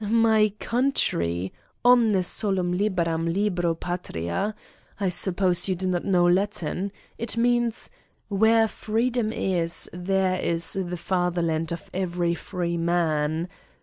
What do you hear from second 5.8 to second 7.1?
not know Latin?